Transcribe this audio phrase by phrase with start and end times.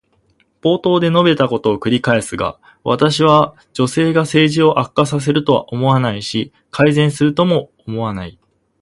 [0.63, 8.39] 冒頭で述べたことを繰り返すが、私は女性が政治を悪化させるとは思わないし、改善するとも思わない。